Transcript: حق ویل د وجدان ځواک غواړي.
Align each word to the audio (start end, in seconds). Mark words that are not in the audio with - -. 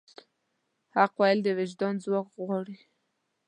حق 0.95 1.13
ویل 1.19 1.39
د 1.43 1.47
وجدان 1.57 1.95
ځواک 2.03 2.27
غواړي. 2.45 2.77